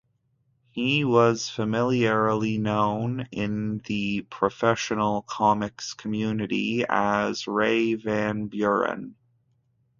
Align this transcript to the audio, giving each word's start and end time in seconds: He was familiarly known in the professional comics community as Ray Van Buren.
He 0.71 1.05
was 1.05 1.47
familiarly 1.47 2.57
known 2.57 3.27
in 3.31 3.83
the 3.85 4.21
professional 4.31 5.21
comics 5.21 5.93
community 5.93 6.83
as 6.89 7.45
Ray 7.45 7.93
Van 7.93 8.47
Buren. 8.47 9.15